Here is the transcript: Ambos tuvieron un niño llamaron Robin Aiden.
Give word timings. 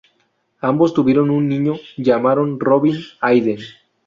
Ambos 0.61 0.95
tuvieron 0.95 1.29
un 1.29 1.47
niño 1.47 1.75
llamaron 1.95 2.59
Robin 2.59 2.97
Aiden. 3.21 3.59